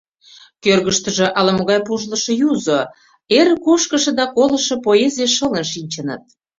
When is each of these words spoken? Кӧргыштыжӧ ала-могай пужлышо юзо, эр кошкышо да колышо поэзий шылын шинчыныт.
Кӧргыштыжӧ 0.63 1.27
ала-могай 1.39 1.79
пужлышо 1.87 2.31
юзо, 2.51 2.79
эр 3.37 3.47
кошкышо 3.65 4.11
да 4.19 4.25
колышо 4.35 4.75
поэзий 4.85 5.31
шылын 5.35 5.65
шинчыныт. 5.71 6.23